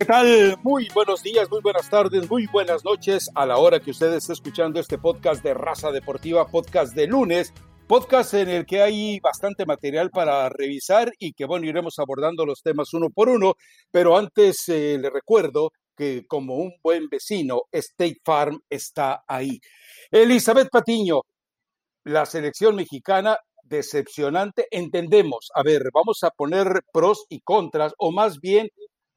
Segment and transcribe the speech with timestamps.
[0.00, 0.56] ¿Qué tal?
[0.62, 4.32] Muy buenos días, muy buenas tardes, muy buenas noches a la hora que usted esté
[4.32, 7.52] escuchando este podcast de Raza Deportiva, podcast de lunes,
[7.86, 12.62] podcast en el que hay bastante material para revisar y que bueno, iremos abordando los
[12.62, 13.56] temas uno por uno,
[13.90, 19.60] pero antes eh, le recuerdo que como un buen vecino, State Farm está ahí.
[20.10, 21.24] Elizabeth Patiño,
[22.04, 28.40] la selección mexicana decepcionante, entendemos, a ver, vamos a poner pros y contras, o más
[28.40, 28.70] bien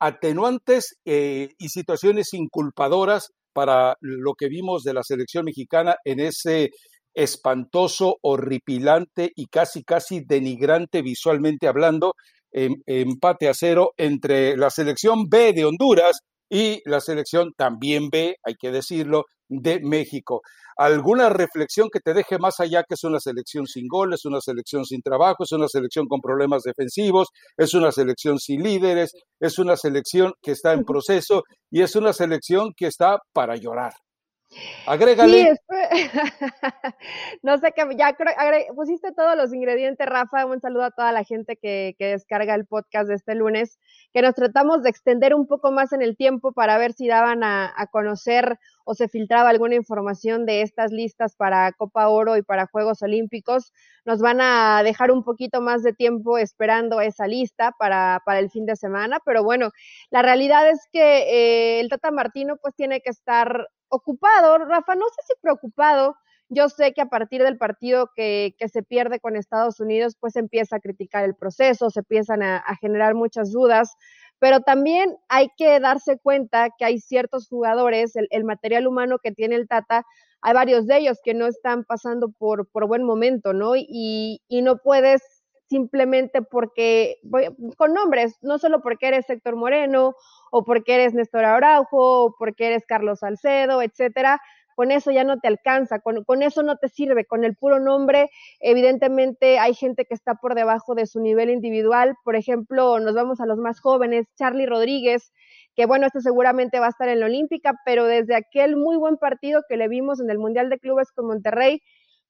[0.03, 6.71] atenuantes eh, y situaciones inculpadoras para lo que vimos de la selección mexicana en ese
[7.13, 12.15] espantoso, horripilante y casi, casi denigrante visualmente hablando,
[12.51, 16.19] em, empate a cero entre la selección B de Honduras
[16.53, 20.43] y la selección también B, hay que decirlo, de México.
[20.77, 24.39] ¿Alguna reflexión que te deje más allá que es una selección sin goles, es una
[24.39, 29.57] selección sin trabajo, es una selección con problemas defensivos, es una selección sin líderes, es
[29.57, 31.41] una selección que está en proceso
[31.71, 33.93] y es una selección que está para llorar?
[34.85, 35.55] Agrégale.
[37.43, 38.15] no sé qué, ya
[38.75, 40.45] pusiste todos los ingredientes, Rafa.
[40.45, 43.79] Un saludo a toda la gente que, que, descarga el podcast de este lunes,
[44.13, 47.43] que nos tratamos de extender un poco más en el tiempo para ver si daban
[47.43, 52.41] a, a conocer o se filtraba alguna información de estas listas para Copa Oro y
[52.41, 53.73] para Juegos Olímpicos.
[54.05, 58.49] Nos van a dejar un poquito más de tiempo esperando esa lista para, para el
[58.49, 59.71] fin de semana, pero bueno,
[60.09, 65.05] la realidad es que eh, el Tata Martino pues tiene que estar ocupado, Rafa, no
[65.09, 66.15] sé si preocupado,
[66.49, 70.35] yo sé que a partir del partido que, que, se pierde con Estados Unidos, pues
[70.35, 73.95] empieza a criticar el proceso, se empiezan a, a, generar muchas dudas,
[74.39, 79.31] pero también hay que darse cuenta que hay ciertos jugadores, el, el, material humano que
[79.31, 80.05] tiene el Tata,
[80.41, 83.75] hay varios de ellos que no están pasando por, por buen momento, ¿no?
[83.75, 87.17] Y, y no puedes simplemente porque,
[87.77, 90.15] con nombres, no solo porque eres Héctor Moreno
[90.51, 94.39] o porque eres Néstor Araujo o porque eres Carlos Salcedo, etcétera,
[94.75, 97.79] con eso ya no te alcanza, con, con, eso no te sirve, con el puro
[97.79, 98.29] nombre,
[98.59, 103.39] evidentemente hay gente que está por debajo de su nivel individual, por ejemplo, nos vamos
[103.39, 105.31] a los más jóvenes, Charlie Rodríguez,
[105.75, 109.17] que bueno, este seguramente va a estar en la Olímpica, pero desde aquel muy buen
[109.17, 111.81] partido que le vimos en el Mundial de Clubes con Monterrey,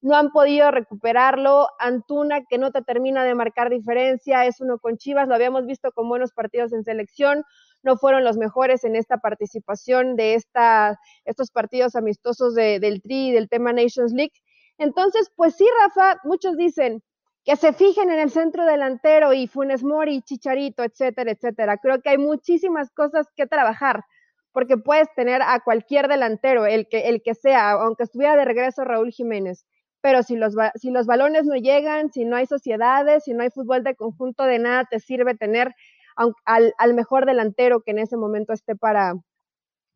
[0.04, 1.68] no han podido recuperarlo.
[1.80, 5.92] Antuna, que no te termina de marcar diferencia, es uno con Chivas, lo habíamos visto
[5.94, 7.44] con buenos partidos en selección,
[7.84, 13.30] no fueron los mejores en esta participación de esta, estos partidos amistosos de, del Tri
[13.30, 14.34] y del tema Nations League.
[14.78, 17.02] Entonces, pues sí, Rafa, muchos dicen
[17.46, 21.78] que se fijen en el centro delantero y Funes Mori, Chicharito, etcétera, etcétera.
[21.78, 24.04] Creo que hay muchísimas cosas que trabajar
[24.52, 28.84] porque puedes tener a cualquier delantero, el que, el que sea, aunque estuviera de regreso
[28.84, 29.66] Raúl Jiménez,
[30.04, 33.50] pero si los, si los balones no llegan, si no hay sociedades, si no hay
[33.50, 35.74] fútbol de conjunto, de nada te sirve tener
[36.18, 39.14] al, al mejor delantero que en ese momento esté para,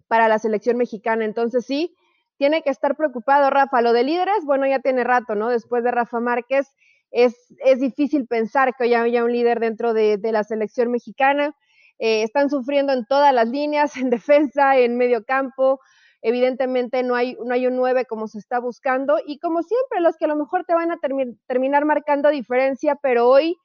[0.08, 1.26] para la selección mexicana.
[1.26, 1.94] Entonces sí,
[2.38, 3.82] tiene que estar preocupado Rafa.
[3.82, 5.50] Lo de líderes, bueno, ya tiene rato, ¿no?
[5.50, 6.74] Después de Rafa Márquez,
[7.12, 7.36] es,
[7.66, 11.54] es difícil pensar que haya, haya un líder dentro de, de la selección mexicana.
[12.00, 15.82] Eh, están sufriendo en todas las líneas, en defensa, en medio campo,
[16.22, 20.18] evidentemente no hay, no hay un 9 como se está buscando y como siempre los
[20.18, 23.58] que a lo mejor te van a termi terminar marcando diferencia, pero hoy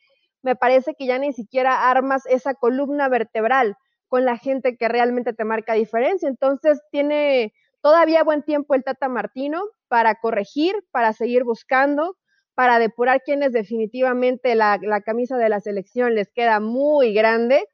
[0.42, 3.76] me parece que ya ni siquiera armas esa columna vertebral
[4.08, 6.28] con la gente que realmente te marca diferencia.
[6.28, 12.16] Entonces tiene todavía buen tiempo el Tata Martino para corregir, para seguir buscando,
[12.54, 17.64] para depurar quienes definitivamente la, la camisa de la selección les queda muy grande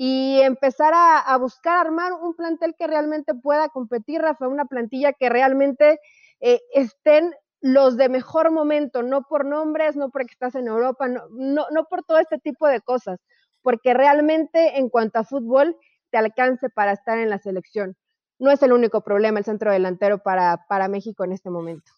[0.00, 5.28] y empezar a, buscar armar un plantel que realmente pueda competir, Rafa, una plantilla que
[5.28, 5.98] realmente
[6.38, 11.22] eh, estén los de mejor momento, no por nombres, no porque estás en Europa, no,
[11.30, 13.18] no, no por todo este tipo de cosas,
[13.60, 15.76] porque realmente en cuanto a fútbol
[16.10, 17.96] te alcance para estar en la selección.
[18.38, 21.90] No es el único problema el centro delantero para, para México en este momento.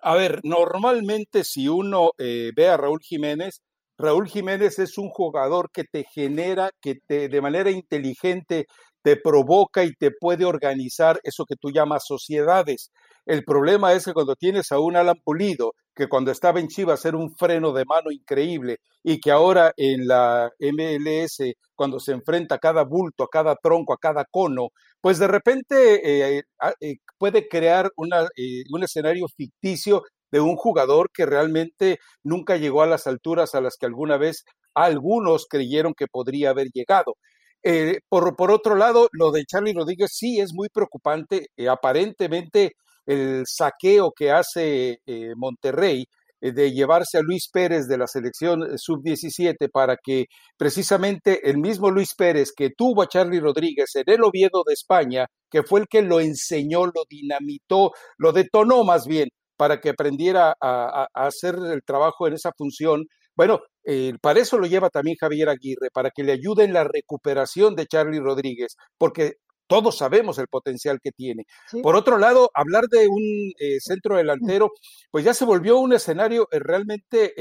[0.00, 3.62] A ver, normalmente si uno eh, ve a Raúl Jiménez,
[3.98, 8.66] Raúl Jiménez es un jugador que te genera, que te de manera inteligente
[9.02, 12.90] te provoca y te puede organizar eso que tú llamas sociedades.
[13.26, 17.04] El problema es que cuando tienes a un Alan Pulido, que cuando estaba en Chivas
[17.04, 22.56] era un freno de mano increíble y que ahora en la MLS, cuando se enfrenta
[22.56, 24.68] a cada bulto, a cada tronco, a cada cono,
[25.00, 26.42] pues de repente eh,
[26.80, 30.02] eh, puede crear una, eh, un escenario ficticio
[30.32, 34.44] de un jugador que realmente nunca llegó a las alturas a las que alguna vez
[34.74, 37.14] algunos creyeron que podría haber llegado.
[37.62, 41.46] Eh, por, por, otro lado, lo de Charlie Rodríguez sí es muy preocupante.
[41.56, 42.72] Eh, aparentemente
[43.06, 46.06] el saqueo que hace eh, Monterrey
[46.42, 50.26] de llevarse a Luis Pérez de la selección eh, sub-17 para que
[50.56, 55.26] precisamente el mismo Luis Pérez que tuvo a Charlie Rodríguez en el Oviedo de España,
[55.48, 59.28] que fue el que lo enseñó, lo dinamitó, lo detonó más bien
[59.62, 63.06] para que aprendiera a, hacer el trabajo en esa función.
[63.36, 66.82] Bueno, eh, para eso lo lleva también Javier Aguirre, para que le ayude en la
[66.82, 69.34] recuperación de Charlie Rodríguez, porque
[69.68, 71.44] todos sabemos el potencial que tiene.
[71.80, 74.72] Por otro lado, hablar de un eh, centro delantero,
[75.12, 77.32] pues ya se volvió un escenario eh, realmente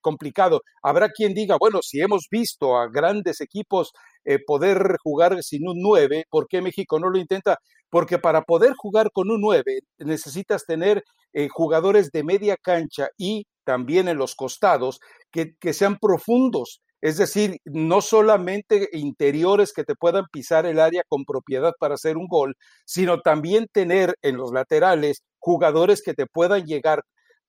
[0.00, 0.62] complicado.
[0.82, 3.92] Habrá quien diga, bueno, si hemos visto a grandes equipos
[4.48, 7.60] poder jugar sin un 9, ¿por qué México no lo intenta?
[7.96, 11.02] Porque para poder jugar con un 9 necesitas tener
[11.50, 15.00] jugadores de media cancha y también en los costados
[15.32, 21.04] que, que sean profundos, es decir, no solamente interiores que te puedan pisar el área
[21.08, 26.26] con propiedad para hacer un gol, sino también tener en los laterales jugadores que te
[26.26, 27.00] puedan llegar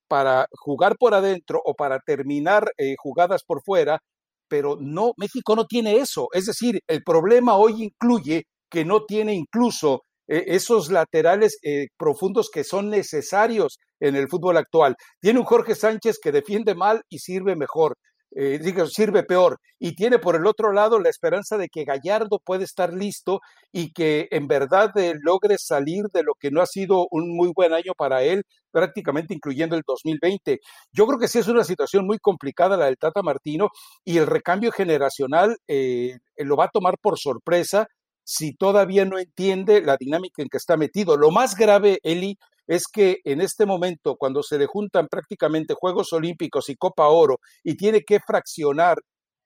[0.07, 3.99] para jugar por adentro o para terminar eh, jugadas por fuera,
[4.47, 6.29] pero no, México no tiene eso.
[6.31, 12.49] Es decir, el problema hoy incluye que no tiene incluso eh, esos laterales eh, profundos
[12.51, 14.95] que son necesarios en el fútbol actual.
[15.19, 17.97] Tiene un Jorge Sánchez que defiende mal y sirve mejor.
[18.35, 19.57] Eh, digo, sirve peor.
[19.79, 23.39] Y tiene por el otro lado la esperanza de que Gallardo puede estar listo
[23.71, 27.51] y que en verdad eh, logre salir de lo que no ha sido un muy
[27.55, 30.59] buen año para él, prácticamente incluyendo el 2020.
[30.91, 33.69] Yo creo que sí es una situación muy complicada la del Tata Martino
[34.03, 37.87] y el recambio generacional eh, lo va a tomar por sorpresa
[38.29, 41.15] si todavía no entiende la dinámica en que está metido.
[41.15, 42.37] Lo más grave, Eli,
[42.67, 47.39] es que en este momento, cuando se le juntan prácticamente Juegos Olímpicos y Copa Oro
[47.63, 48.97] y tiene que fraccionar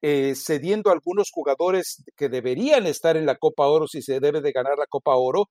[0.02, 4.40] eh, cediendo a algunos jugadores que deberían estar en la Copa Oro si se debe
[4.40, 5.44] de ganar la Copa Oro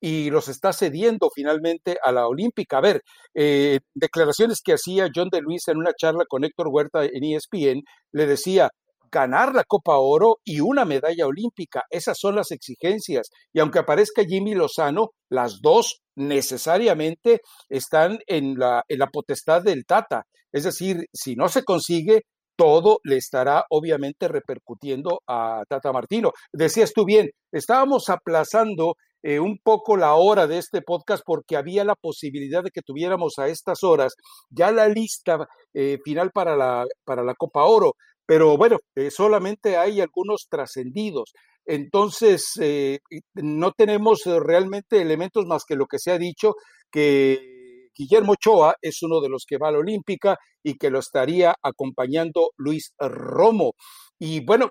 [0.00, 2.78] y los está cediendo finalmente a la Olímpica.
[2.78, 3.02] A ver,
[3.34, 7.82] eh, declaraciones que hacía John de Luis en una charla con Héctor Huerta en ESPN,
[8.12, 8.70] le decía,
[9.16, 11.84] ganar la Copa Oro y una medalla olímpica.
[11.88, 13.30] Esas son las exigencias.
[13.50, 17.40] Y aunque aparezca Jimmy Lozano, las dos necesariamente
[17.70, 20.24] están en la, en la potestad del Tata.
[20.52, 22.24] Es decir, si no se consigue,
[22.58, 26.32] todo le estará obviamente repercutiendo a Tata Martino.
[26.52, 31.84] Decías tú bien, estábamos aplazando eh, un poco la hora de este podcast porque había
[31.84, 34.14] la posibilidad de que tuviéramos a estas horas
[34.50, 35.38] ya la lista
[35.74, 37.94] eh, final para la, para la Copa Oro
[38.26, 41.32] pero bueno, eh, solamente hay algunos trascendidos.
[41.64, 42.98] Entonces, eh,
[43.34, 46.54] no tenemos eh, realmente elementos más que lo que se ha dicho,
[46.90, 50.98] que Guillermo Ochoa es uno de los que va a la Olímpica y que lo
[50.98, 53.72] estaría acompañando Luis Romo.
[54.18, 54.70] Y bueno,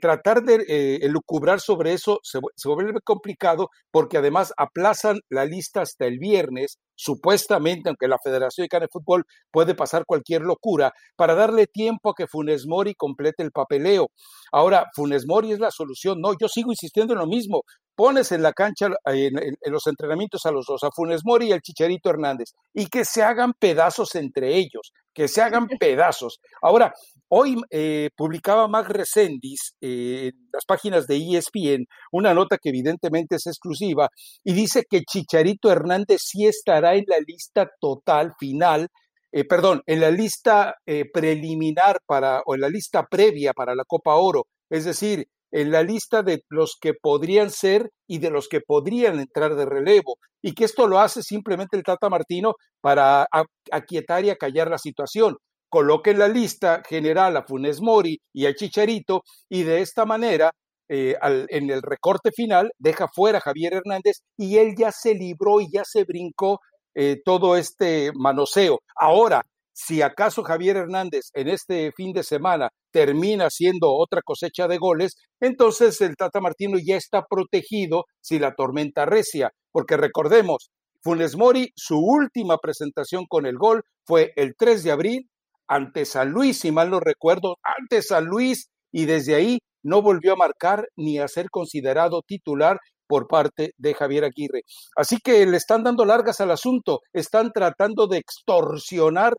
[0.00, 5.82] tratar de eh, elucubrar sobre eso se, se, vuelve complicado porque además aplazan la lista
[5.82, 11.34] hasta el viernes supuestamente, aunque la Federación Mexicana de Fútbol puede pasar cualquier locura, para
[11.34, 14.08] darle tiempo a que Funes Mori complete el papeleo.
[14.52, 16.20] Ahora, Funes Mori es la solución.
[16.20, 17.62] No, yo sigo insistiendo en lo mismo.
[17.94, 21.60] Pones en la cancha, en, los entrenamientos a los dos, a Funes Mori y al
[21.60, 26.40] Chicharito Hernández, y que se hagan pedazos entre ellos, que se hagan pedazos.
[26.62, 26.92] Ahora,
[27.28, 33.36] hoy eh, publicaba Mag Resendis eh, en las páginas de ESPN una nota que evidentemente
[33.36, 34.08] es exclusiva
[34.44, 38.88] y dice que Chicharito Hernández sí estará en la lista total final,
[39.32, 43.84] eh, perdón, en la lista eh, preliminar para, o en la lista previa para la
[43.86, 48.48] Copa Oro, es decir, en la lista de los que podrían ser y de los
[48.48, 53.26] que podrían entrar de relevo, y que esto lo hace simplemente el Tata Martino para
[53.70, 55.36] aquietar y acallar la situación.
[55.68, 60.50] Coloque en la lista general a Funes Mori y a Chicharito, y de esta manera
[60.88, 65.60] eh, en el recorte final deja fuera a Javier Hernández y él ya se libró
[65.60, 66.58] y ya se brincó
[66.94, 68.80] eh, todo este manoseo.
[68.94, 74.78] Ahora, si acaso Javier Hernández en este fin de semana termina siendo otra cosecha de
[74.78, 80.70] goles, entonces el Tata Martino ya está protegido si la tormenta recia, porque recordemos,
[81.02, 85.30] Funes Mori, su última presentación con el gol fue el 3 de abril
[85.66, 90.34] ante San Luis, si mal no recuerdo, ante San Luis, y desde ahí no volvió
[90.34, 94.62] a marcar ni a ser considerado titular por parte de Javier Aguirre.
[94.96, 99.34] Así que le están dando largas al asunto, están tratando de extorsionar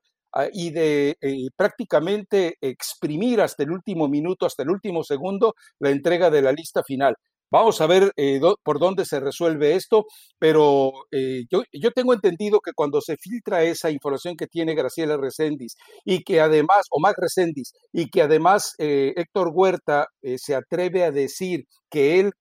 [0.51, 6.29] y de eh, prácticamente exprimir hasta el último minuto, hasta el último segundo, la entrega
[6.29, 7.15] de la lista final.
[7.51, 10.05] Vamos a ver eh, por dónde se resuelve esto,
[10.39, 15.17] pero eh, yo, yo, tengo entendido que cuando se filtra esa información que tiene Graciela
[15.17, 21.11] Recendis y que además, o más Recendis, y que además Héctor Huerta se atreve a
[21.11, 22.31] decir que él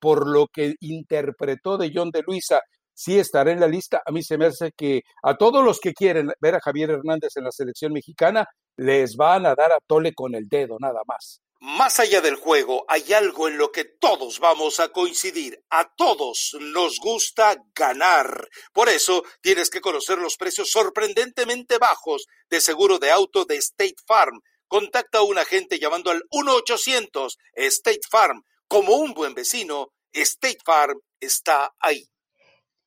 [0.00, 2.60] por lo que interpretó de John de Luisa,
[3.00, 4.02] sí estará en la lista.
[4.04, 7.34] A mí se me hace que a todos los que quieren ver a Javier Hernández
[7.36, 11.40] en la selección mexicana, les van a dar a tole con el dedo, nada más.
[11.60, 15.62] Más allá del juego, hay algo en lo que todos vamos a coincidir.
[15.70, 18.48] A todos nos gusta ganar.
[18.72, 23.96] Por eso tienes que conocer los precios sorprendentemente bajos de seguro de auto de State
[24.06, 24.40] Farm.
[24.68, 28.42] Contacta a un agente llamando al 1-800 State Farm.
[28.68, 32.06] Como un buen vecino, State Farm está ahí.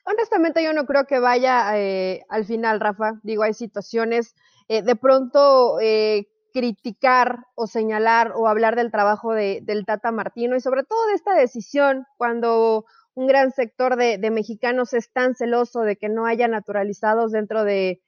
[0.05, 3.19] Honestamente, yo no creo que vaya eh, al final, Rafa.
[3.23, 4.35] Digo, hay situaciones
[4.67, 10.55] eh, de pronto eh, criticar o señalar o hablar del trabajo de, del Tata Martino
[10.55, 15.81] y sobre todo de esta decisión cuando un gran sector de, mexicanos es tan celoso
[15.81, 18.01] de que no haya naturalizados dentro de,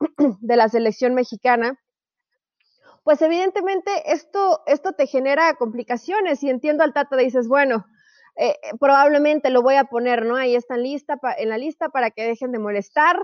[0.40, 1.78] de la selección mexicana,
[3.02, 7.86] pues evidentemente esto, esto te genera complicaciones y entiendo al Tata, dices, bueno,
[8.36, 10.36] eh, probablemente lo voy a poner, ¿no?
[10.36, 13.20] Ahí está en, lista, en la lista para que dejen de molestar,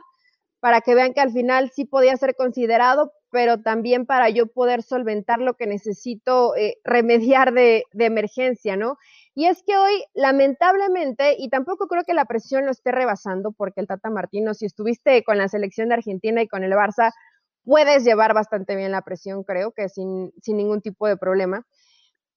[0.61, 4.83] para que vean que al final sí podía ser considerado, pero también para yo poder
[4.83, 8.99] solventar lo que necesito eh, remediar de, de, emergencia, ¿no?
[9.35, 13.81] Y es que hoy, lamentablemente, y tampoco creo que la presión lo esté rebasando, porque
[13.81, 17.13] el Tata Martino, si estuviste con la selección de Argentina y con el Barça,
[17.65, 21.67] puedes llevar bastante bien la presión, creo que sin, sin ningún tipo de problema.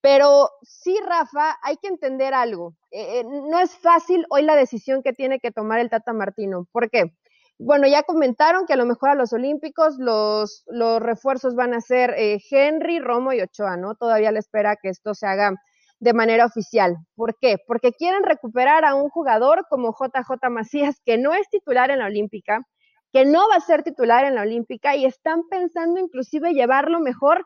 [0.01, 2.75] Pero sí, Rafa, hay que entender algo.
[2.91, 6.67] Eh, eh, no es fácil hoy la decisión que tiene que tomar el Tata Martino.
[6.71, 7.13] ¿Por qué?
[7.63, 10.63] bueno, ya comentaron que a lo mejor a los Olímpicos los,
[10.99, 13.93] refuerzos van a ser eh, Henry, Romo y Ochoa, ¿no?
[13.93, 15.53] Todavía le espera que esto se haga
[15.99, 16.97] de manera oficial.
[17.15, 17.57] ¿Por qué?
[17.67, 22.07] Porque quieren recuperar a un jugador como JJ Macías, que no es titular en la
[22.07, 22.65] Olímpica,
[23.13, 27.45] que no va a ser titular en la Olímpica y están pensando inclusive llevarlo mejor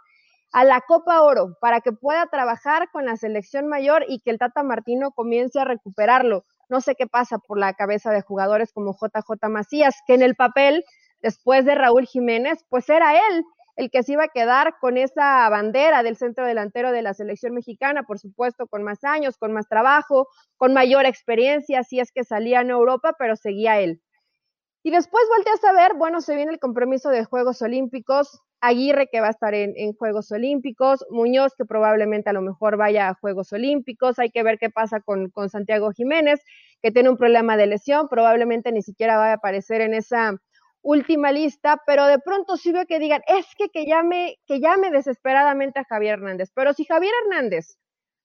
[0.55, 4.39] a la Copa Oro para que pueda trabajar con la selección mayor y que el
[4.39, 8.93] Tata Martino comience a recuperarlo no sé qué pasa por la cabeza de jugadores como
[8.93, 10.83] JJ Macías, que en el papel,
[11.21, 13.43] después de Raúl Jiménez, pues era él
[13.75, 17.53] el que se iba a quedar con esa bandera del centro delantero de la selección
[17.53, 22.23] mexicana, por supuesto, con más años, con más trabajo, con mayor experiencia, si es que
[22.23, 24.01] salía en Europa, pero seguía él.
[24.81, 29.21] Y después volteas a ver, bueno, se viene el compromiso de Juegos Olímpicos, Aguirre que
[29.21, 33.53] va a estar en, Juegos Olímpicos, Muñoz que probablemente a lo mejor vaya a Juegos
[33.53, 36.41] Olímpicos, hay que ver qué pasa con, Santiago Jiménez,
[36.81, 40.35] que tiene un problema de lesión, probablemente ni siquiera va a aparecer en esa
[40.81, 44.89] última lista, pero de pronto sí veo que digan, es que que llame, que llame
[44.89, 47.77] desesperadamente a Javier Hernández, pero si Javier Hernández,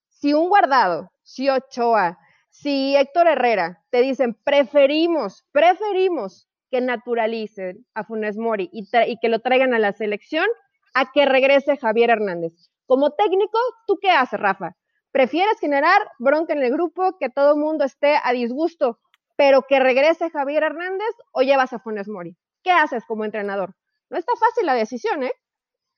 [0.09, 2.17] si un guardado, si Ochoa,
[2.49, 9.39] si Héctor Herrera te dicen, preferimos, preferimos que naturalicen a Funes Mori y, que lo
[9.39, 10.47] traigan a la selección
[10.93, 12.53] a que regrese Javier Hernández.
[12.85, 14.75] Como técnico, ¿tú qué haces, Rafa?
[15.11, 18.99] ¿Prefieres generar bronca en el grupo, que todo el mundo esté a disgusto,
[19.35, 22.37] pero que regrese Javier Hernández o llevas a Funes Mori?
[22.63, 23.75] ¿Qué haces como entrenador?
[24.09, 25.33] No está fácil la decisión, ¿eh?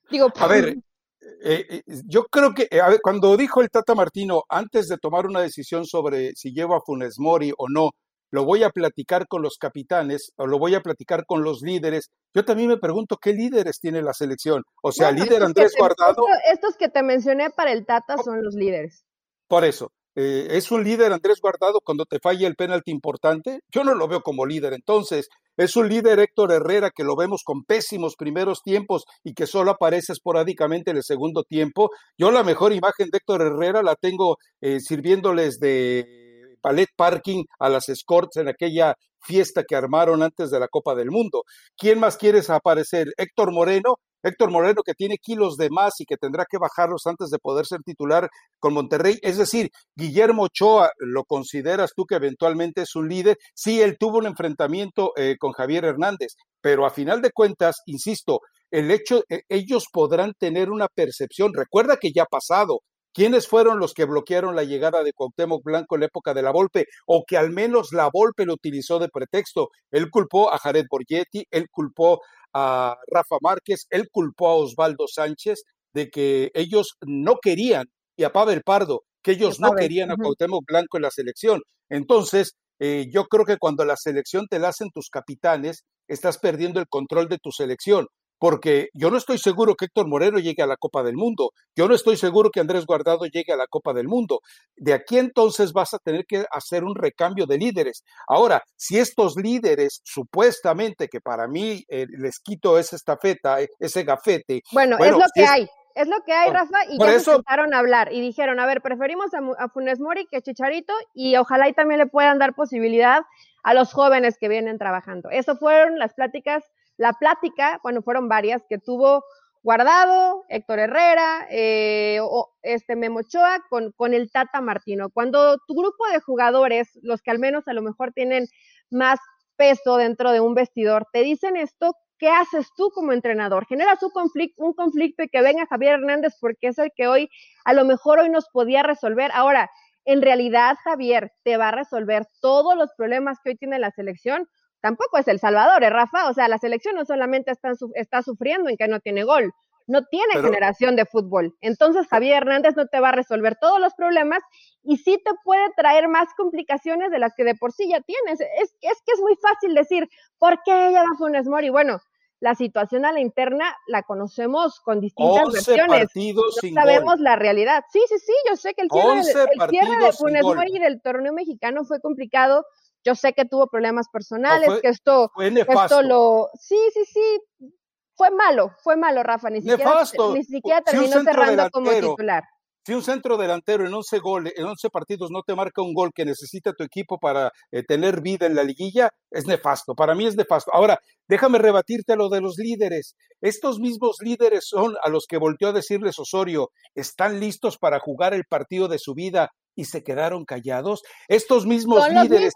[0.10, 0.78] Digo, a ver,
[1.44, 5.28] eh, eh, yo creo que a ver, cuando dijo el Tata Martino, antes de tomar
[5.28, 7.92] una decisión sobre si llevo a Funes Mori o no,
[8.34, 12.10] lo voy a platicar con los capitanes o lo voy a platicar con los líderes.
[12.34, 14.64] Yo también me pregunto qué líderes tiene la selección.
[14.82, 16.26] O sea, líder Andrés Guardado.
[16.52, 19.06] estos que te mencioné para el Tata son los líderes.
[19.48, 19.92] Por eso.
[20.16, 23.60] Eh, ¿Es un líder Andrés Guardado cuando te falla el penalti importante?
[23.72, 24.74] Yo no lo veo como líder.
[24.74, 29.46] Entonces, es un líder Héctor Herrera que lo vemos con pésimos primeros tiempos y que
[29.46, 31.92] solo aparece esporádicamente en el segundo tiempo.
[32.18, 36.23] Yo la mejor imagen de Héctor Herrera la tengo eh, sirviéndoles de
[36.64, 41.12] Palet Parking a las Escorts en aquella fiesta que armaron antes de la Copa del
[41.12, 41.44] Mundo.
[41.78, 43.08] ¿Quién más quieres aparecer?
[43.18, 43.98] Héctor Moreno.
[44.26, 47.66] Héctor Moreno que tiene kilos de más y que tendrá que bajarlos antes de poder
[47.66, 49.20] ser titular con Monterrey.
[49.22, 53.38] Es decir, Guillermo Ochoa, ¿lo consideras tú que eventualmente es un líder?
[53.54, 58.40] Sí, él tuvo un enfrentamiento eh, con Javier Hernández, pero a final de cuentas, insisto,
[58.72, 61.52] el hecho, eh, ellos podrán tener una percepción.
[61.54, 62.80] Recuerda que ya ha pasado.
[63.14, 66.52] ¿Quiénes fueron los que bloquearon la llegada de Cuauhtémoc Blanco en la época de la
[66.52, 66.88] Volpe?
[67.06, 69.70] O que al menos la Volpe lo utilizó de pretexto.
[69.92, 72.22] Él culpó a Jared Borgetti, él culpó
[72.54, 77.86] a Rafa Márquez, él culpó a Osvaldo Sánchez de que ellos no querían,
[78.18, 81.62] y a Pavel Pardo, que ellos no querían a Cuauhtémoc Blanco en la selección.
[81.90, 86.80] Entonces, eh, yo creo que cuando la selección te la hacen tus capitanes, estás perdiendo
[86.80, 88.08] el control de tu selección
[88.40, 91.88] porque yo no estoy seguro que Héctor Moreno llegue a la Copa del Mundo, yo
[91.88, 94.40] no estoy seguro que Andrés Guardado llegue a la Copa del Mundo.
[94.76, 98.04] De aquí entonces vas a tener que hacer un recambio de líderes.
[98.28, 104.04] Ahora, si estos líderes, supuestamente, que para mí eh, les quito esa estafeta, eh, ese
[104.04, 104.62] gafete.
[104.72, 105.68] Bueno, es lo que hay.
[105.96, 109.32] Es lo que hay, Rafa, y ya empezaron a hablar y dijeron, a ver, preferimos
[109.36, 113.22] a, a, Funes Mori que a Chicharito y ojalá y también le puedan dar posibilidad
[113.64, 115.30] a los jóvenes que vienen trabajando.
[115.30, 116.64] Eso fueron las pláticas,
[116.98, 119.24] la plática, bueno, fueron varias que tuvo
[119.64, 125.10] Guardado, Héctor Herrera, eh, o este Memochoa con, el Tata Martino.
[125.10, 128.46] Cuando tu grupo de jugadores, los que al menos a lo mejor tienen
[128.92, 129.20] más
[129.56, 133.66] peso dentro de un vestidor, te dicen esto, ¿qué haces tú como entrenador?
[133.66, 137.30] Generas un conflicto, un conflicto y que venga Javier Hernández porque es el que hoy,
[137.64, 139.32] a lo mejor hoy nos podía resolver.
[139.34, 139.72] Ahora,
[140.04, 144.50] en realidad, Javier, te va a resolver todos los problemas que hoy tiene la selección
[144.84, 146.30] tampoco es El Salvador, ¿eh, Rafa?
[146.30, 149.54] O sea, la selección no solamente está, está sufriendo en que no tiene gol,
[149.88, 151.56] no tiene generación de fútbol.
[151.62, 154.44] Entonces Javier Hernández no te va a resolver todos los problemas
[154.84, 158.42] y sí te puede traer más complicaciones de las que de por sí ya tienes.
[158.42, 161.70] Es, es que es muy fácil decir, ¿por qué ella va a Funes Mori?
[161.70, 162.02] Bueno,
[162.44, 166.10] la situación a la interna la conocemos con distintas versiones.
[166.14, 167.86] no sabemos la realidad.
[167.90, 171.32] Sí, sí, sí, yo sé que el cierre, el cierre de Funes Mori del torneo
[171.32, 172.66] mexicano fue complicado,
[173.04, 177.72] yo sé que tuvo problemas personales, que esto, esto lo, sí, sí, sí,
[178.16, 182.44] fue malo, fue malo, Rafa, ni siquiera, ni siquiera terminó cerrando como titular.
[182.86, 186.12] Si un centro delantero en 11 goles, en 11 partidos no te marca un gol
[186.14, 189.96] que necesita tu equipo para eh, tener vida en la liguilla, es nefasto.
[189.96, 190.70] Para mí es nefasto.
[190.74, 193.16] Ahora, déjame rebatirte lo de los líderes.
[193.40, 198.34] Estos mismos líderes son a los que volteó a decirles Osorio, ¿están listos para jugar
[198.34, 201.04] el partido de su vida y se quedaron callados.
[201.28, 202.54] Estos mismos líderes.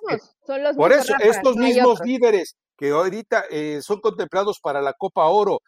[0.75, 5.62] por eso, estos mismos líderes que ahorita eh, son contemplados para la Copa Oro,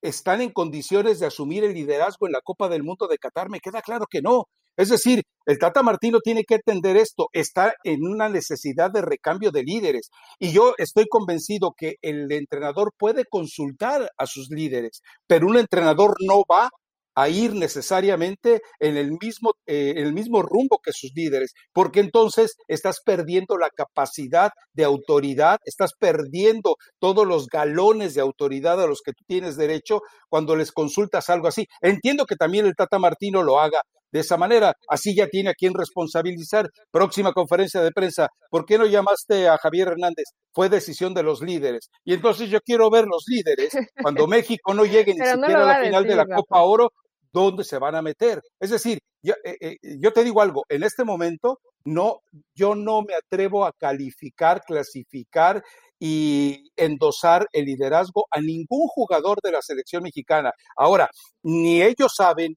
[0.00, 3.50] ¿están en condiciones de asumir el liderazgo en la Copa del Mundo de Qatar?
[3.50, 4.44] Me queda claro que no.
[4.76, 9.50] Es decir, el Tata Martino tiene que entender esto, está en una necesidad de recambio
[9.50, 10.10] de líderes.
[10.38, 16.14] Y yo estoy convencido que el entrenador puede consultar a sus líderes, pero un entrenador
[16.26, 16.70] no va
[17.14, 22.00] a ir necesariamente en el mismo, eh, en el mismo rumbo que sus líderes, porque
[22.00, 28.86] entonces estás perdiendo la capacidad de autoridad, estás perdiendo todos los galones de autoridad a
[28.86, 31.66] los que tú tienes derecho cuando les consultas algo así.
[31.80, 33.82] Entiendo que también el Tata Martino lo haga
[34.12, 36.68] de esa manera, así ya tiene a quien responsabilizar.
[36.90, 40.26] Próxima conferencia de prensa, ¿por qué no llamaste a Javier Hernández?
[40.52, 41.88] Fue decisión de los líderes.
[42.04, 45.84] Y entonces yo quiero ver los líderes cuando México no llegue ni siquiera a la
[45.84, 46.92] final de la Copa Oro
[47.32, 48.42] dónde se van a meter.
[48.60, 52.20] Es decir, yo, eh, eh, yo, te digo algo, en este momento no,
[52.54, 55.62] yo no me atrevo a calificar, clasificar
[55.98, 60.52] y endosar el liderazgo a ningún jugador de la selección mexicana.
[60.76, 61.08] Ahora,
[61.42, 62.56] ni ellos saben,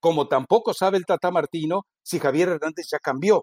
[0.00, 3.42] como tampoco sabe el Tata Martino, si Javier Hernández ya cambió.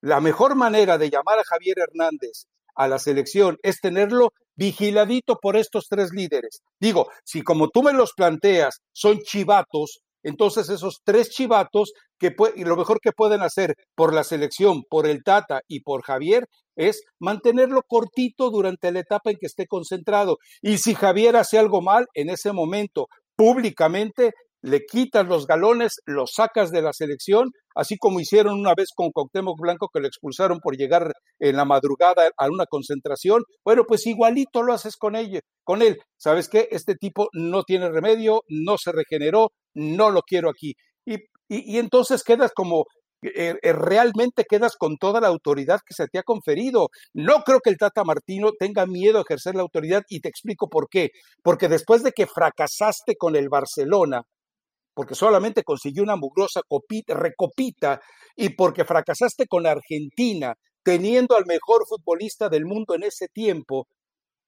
[0.00, 2.44] La mejor manera de llamar a Javier Hernández
[2.76, 6.60] a la selección es tenerlo vigiladito por estos tres líderes.
[6.80, 12.76] Digo, si como tú me los planteas son chivatos, entonces esos tres chivatos que lo
[12.76, 17.82] mejor que pueden hacer por la selección, por el Tata y por Javier es mantenerlo
[17.86, 20.38] cortito durante la etapa en que esté concentrado.
[20.60, 26.32] Y si Javier hace algo mal, en ese momento públicamente le quitas los galones, los
[26.34, 30.60] sacas de la selección, así como hicieron una vez con Cuauhtémoc Blanco que lo expulsaron
[30.60, 33.42] por llegar en la madrugada a una concentración.
[33.64, 35.98] Bueno, pues igualito lo haces con ella, con él.
[36.16, 36.68] ¿Sabes qué?
[36.70, 40.74] Este tipo no tiene remedio, no se regeneró, no lo quiero aquí.
[41.06, 41.16] Y,
[41.48, 42.84] y, entonces quedas como
[43.22, 46.88] eh, eh, realmente quedas con toda la autoridad que se te ha conferido.
[47.14, 50.68] No creo que el Tata Martino tenga miedo a ejercer la autoridad y te explico
[50.68, 51.10] por qué.
[51.42, 54.22] Porque después de que fracasaste con el Barcelona,
[54.98, 58.00] porque solamente consiguió una mugrosa copita, recopita
[58.34, 63.86] y porque fracasaste con Argentina, teniendo al mejor futbolista del mundo en ese tiempo,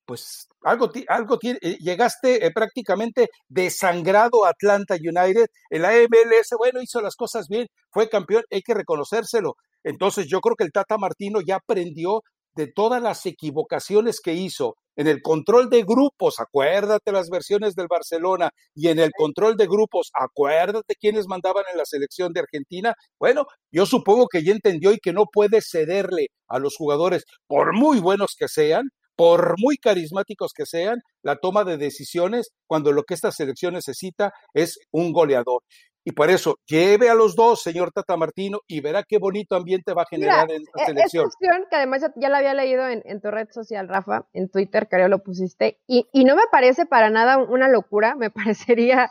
[0.05, 7.01] pues algo, algo eh, llegaste eh, prácticamente desangrado a Atlanta United, el AMLS, bueno, hizo
[7.01, 9.55] las cosas bien, fue campeón, hay que reconocérselo.
[9.85, 12.23] Entonces yo creo que el Tata Martino ya aprendió
[12.57, 17.87] de todas las equivocaciones que hizo en el control de grupos, acuérdate las versiones del
[17.89, 22.95] Barcelona, y en el control de grupos, acuérdate quiénes mandaban en la selección de Argentina.
[23.19, 27.75] Bueno, yo supongo que ya entendió y que no puede cederle a los jugadores, por
[27.75, 33.05] muy buenos que sean, por muy carismáticos que sean, la toma de decisiones cuando lo
[33.05, 35.63] que esta selección necesita es un goleador.
[36.03, 39.93] Y por eso, lleve a los dos, señor Tata Martino, y verá qué bonito ambiente
[39.93, 41.27] va a generar en esta e-, selección.
[41.27, 44.89] Esta opción, que además ya, la había leído en, tu red social, Rafa, en Twitter,
[44.89, 49.11] creo lo pusiste, y, y no me parece para nada una locura, me parecería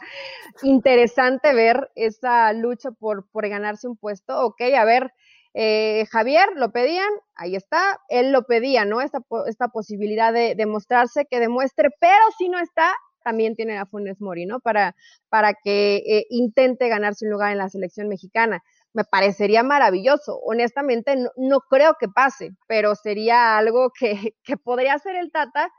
[0.63, 4.39] interesante ver esa lucha por, por ganarse un puesto.
[4.45, 5.13] Ok, a ver,
[5.54, 9.02] eh, Javier lo pedían, ahí está, él lo pedía, ¿no?
[9.02, 14.21] Esta, esta posibilidad de demostrarse, que demuestre, pero si no está, también tiene a Funes
[14.21, 14.60] Mori, ¿no?
[14.60, 14.95] Para,
[15.29, 18.63] para que eh, intente ganarse un lugar en la selección mexicana.
[18.93, 20.39] me parecería maravilloso.
[20.43, 25.69] Honestamente, no, creo que pase, pero sería algo que, que podría hacer el Tata,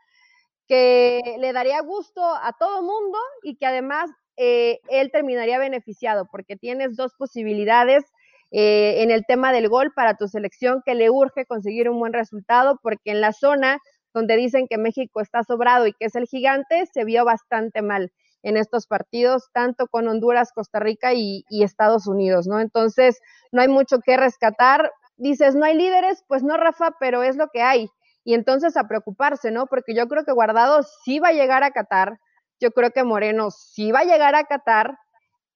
[0.69, 6.57] que le daría gusto a todo mundo y que además eh, él terminaría beneficiado, porque
[6.57, 8.05] tienes dos posibilidades
[8.53, 12.13] eh, en el tema del gol para tu selección que le urge conseguir un buen
[12.13, 13.81] resultado, porque en la zona
[14.15, 18.13] donde dicen que México está sobrado y que es el gigante, se vio bastante mal
[18.43, 22.61] en estos partidos, tanto con Honduras, Costa Rica y, Estados Unidos, ¿no?
[22.61, 23.21] Entonces,
[23.53, 24.91] no hay mucho que rescatar.
[25.17, 27.89] Dices, no hay líderes, pues no, Rafa, pero es lo que hay.
[28.25, 29.67] Y entonces a preocuparse, ¿no?
[29.67, 32.19] Porque yo creo que Guardado sí va a llegar a Qatar,
[32.61, 34.99] yo creo que Moreno sí va a llegar a Qatar,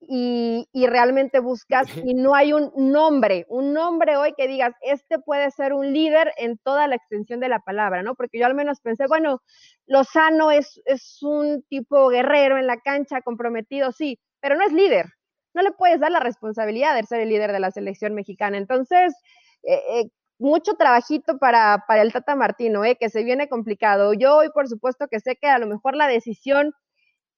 [0.00, 5.50] y, realmente buscas y no hay un nombre, un nombre hoy que digas, este puede
[5.50, 8.14] ser un líder en toda la extensión de la palabra, ¿no?
[8.14, 9.42] Porque yo al menos pensé, bueno,
[9.87, 15.07] Lozano es, es un tipo guerrero en la cancha, comprometido, sí, pero no es líder.
[15.54, 18.59] No le puedes dar la responsabilidad de ser el líder de la selección mexicana.
[18.59, 19.14] Entonces,
[19.62, 24.12] eh, eh, mucho trabajito para, para el Tata Martino, eh, que se viene complicado.
[24.14, 26.72] Yo hoy, por supuesto, que sé que a lo mejor la decisión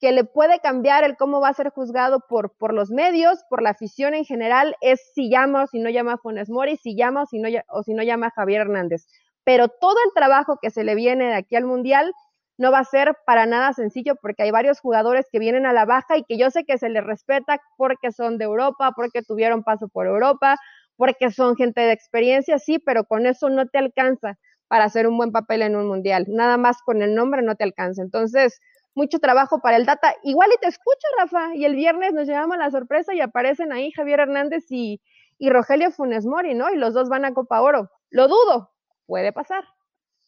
[0.00, 3.62] que le puede cambiar el cómo va a ser juzgado por, por los medios, por
[3.62, 6.96] la afición en general, es si llama o si no llama a Funes Mori, si
[6.96, 9.06] llama o si no, o si no llama a Javier Hernández.
[9.44, 12.12] Pero todo el trabajo que se le viene de aquí al Mundial
[12.59, 15.85] no va a ser para nada sencillo porque hay varios jugadores que vienen a la
[15.85, 19.62] baja y que yo sé que se les respeta porque son de Europa, porque tuvieron
[19.62, 20.56] paso por Europa,
[20.96, 25.16] porque son gente de experiencia, sí, pero con eso no te alcanza para hacer un
[25.16, 26.26] buen papel en un mundial.
[26.28, 28.02] Nada más con el nombre no te alcanza.
[28.02, 28.59] Entonces,
[28.96, 30.14] mucho trabajo para el data.
[30.24, 33.92] Igual y te escucho, Rafa, y el viernes nos llevamos la sorpresa y aparecen ahí
[33.92, 35.00] Javier Hernández y,
[35.38, 36.70] y Rogelio Funes Mori, ¿no?
[36.70, 37.90] Y los dos van a Copa Oro.
[38.11, 38.72] Lo dudo,
[39.06, 39.64] puede pasar.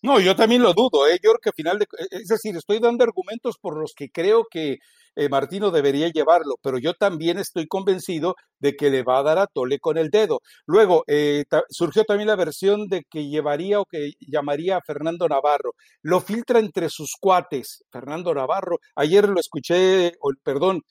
[0.02, 1.18] No, yo también lo dudo, ¿eh?
[1.22, 4.44] Yo creo que al final, de, es decir, estoy dando argumentos por los que creo
[4.48, 4.76] que
[5.16, 9.38] eh, Martino debería llevarlo, pero yo también estoy convencido de que le va a dar
[9.38, 10.40] a Tole con el dedo.
[10.66, 15.72] Luego, eh, surgió también la versión de que llevaría o que llamaría a Fernando Navarro.
[16.02, 18.78] Lo filtra entre sus cuates, Fernando Navarro.
[18.94, 20.82] Ayer lo escuché, o, perdón,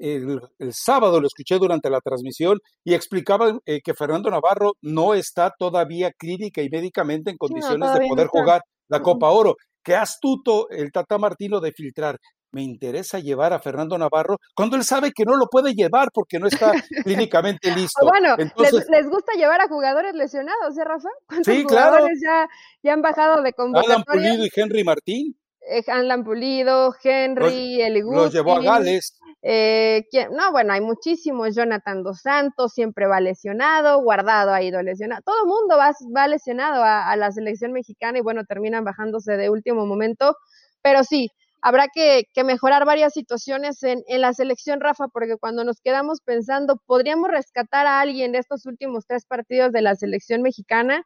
[0.00, 0.40] el,
[0.72, 6.10] sábado lo escuché durante la transmisión y explicaba eh, que Fernando Navarro no está todavía
[6.12, 9.56] clínica y médicamente en condiciones de poder jugar la Copa Oro.
[9.82, 12.18] Qué astuto el Tata Martino de filtrar
[12.52, 16.38] me interesa llevar a Fernando Navarro cuando él sabe que no lo puede llevar porque
[16.38, 16.72] no está
[17.04, 18.06] clínicamente listo.
[18.06, 21.08] Bueno, les, gusta llevar a jugadores lesionados, ¿eh, Rafa?
[21.44, 22.06] sí, claro.
[22.22, 22.48] ya,
[22.82, 23.96] ya han bajado de convocatoria?
[23.96, 25.38] Alan Pulido y Henry Martín.
[25.70, 29.18] Eh, Alan Pulido, Henry, el Los llevó a Gales.
[29.42, 31.54] Eh, no, bueno, hay muchísimos.
[31.54, 35.22] Jonathan Dos Santos siempre va lesionado, Guardado ha ido lesionado.
[35.24, 39.36] Todo el mundo va, va lesionado a, a la selección mexicana y bueno, terminan bajándose
[39.36, 40.36] de último momento.
[40.82, 46.20] Pero sí, habrá que, mejorar varias situaciones en, la selección, Rafa, porque cuando nos quedamos
[46.20, 51.02] pensando, podríamos rescatar a alguien de estos últimos tres partidos de la selección mexicana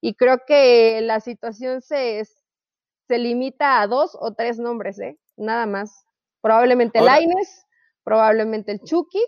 [0.00, 2.22] y creo que la situación se,
[3.12, 5.18] se limita a dos o tres nombres, ¿eh?
[5.36, 6.06] Nada más.
[6.40, 7.66] Probablemente el Aines,
[8.02, 9.22] probablemente el Chucky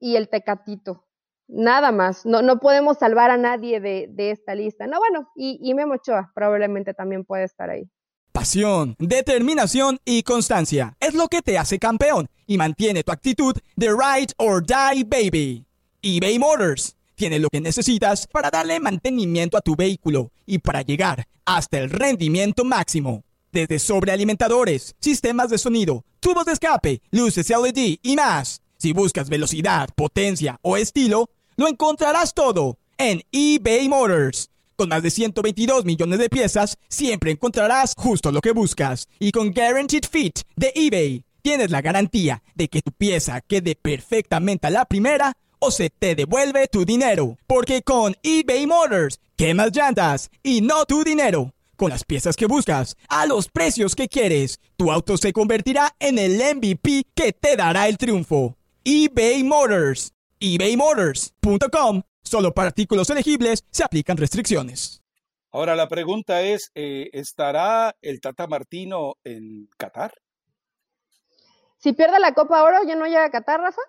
[0.00, 1.06] y el Tecatito.
[1.46, 2.26] Nada más.
[2.26, 4.88] No, no podemos salvar a nadie de, esta lista.
[4.88, 7.88] No, bueno, y, y Memo Ochoa probablemente también puede estar ahí.
[8.32, 13.88] Pasión, determinación y constancia es lo que te hace campeón y mantiene tu actitud de
[13.90, 15.64] ride or die baby.
[16.02, 21.28] eBay Motors tiene lo que necesitas para darle mantenimiento a tu vehículo y para llegar
[21.46, 23.24] hasta el rendimiento máximo.
[23.52, 28.60] Desde sobrealimentadores, sistemas de sonido, tubos de escape, luces LED y más.
[28.76, 34.50] Si buscas velocidad, potencia o estilo, lo encontrarás todo en eBay Motors.
[34.76, 39.08] Con más de 122 millones de piezas, siempre encontrarás justo lo que buscas.
[39.18, 44.66] Y con Guaranteed Fit de eBay, tienes la garantía de que tu pieza quede perfectamente
[44.66, 47.38] a la primera o se te devuelve tu dinero.
[47.46, 51.52] Porque con eBay Motors, quemas llantas y no tu dinero.
[51.76, 56.18] Con las piezas que buscas, a los precios que quieres, tu auto se convertirá en
[56.18, 58.56] el MVP que te dará el triunfo.
[58.84, 60.12] eBay Motors.
[60.40, 65.00] ebaymotors.com Solo para artículos elegibles se aplican restricciones.
[65.52, 70.12] Ahora la pregunta es, eh, ¿estará el Tata Martino en Qatar?
[71.78, 73.80] Si pierde la Copa Oro, ¿ya no llega a Qatar, Rafa?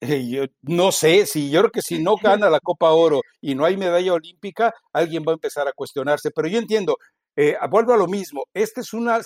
[0.00, 3.54] Eh, yo no sé, si yo creo que si no gana la Copa Oro y
[3.54, 6.30] no hay medalla olímpica, alguien va a empezar a cuestionarse.
[6.34, 6.96] Pero yo entiendo,
[7.36, 9.20] eh, vuelvo a lo mismo, esta es una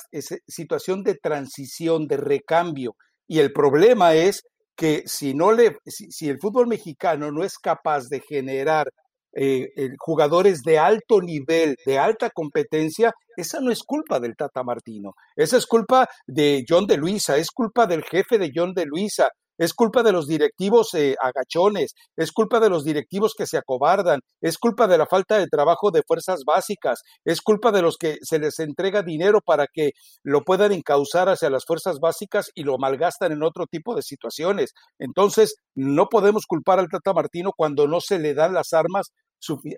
[0.47, 4.43] situación de transición, de recambio, y el problema es
[4.77, 8.89] que si no le, si, el fútbol mexicano no es capaz de generar
[9.35, 15.15] eh, jugadores de alto nivel, de alta competencia, esa no es culpa del Tata Martino,
[15.37, 19.31] esa es culpa de John de Luisa, es culpa del jefe de John de Luisa,
[19.63, 24.19] es culpa de los directivos eh, agachones, es culpa de los directivos que se acobardan,
[24.41, 28.17] es culpa de la falta de trabajo de fuerzas básicas, es culpa de los que
[28.23, 29.93] se les entrega dinero para que
[30.25, 34.73] lo puedan encauzar hacia las fuerzas básicas y lo malgastan en otro tipo de situaciones.
[34.99, 39.13] Entonces, no podemos culpar al Tata Martino cuando no se le dan las armas.